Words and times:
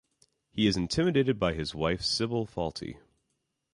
He 0.49 0.65
is 0.65 0.77
intimidated 0.77 1.37
by 1.37 1.53
his 1.53 1.75
wife 1.75 2.01
Sybil 2.01 2.47
Fawlty. 2.47 2.97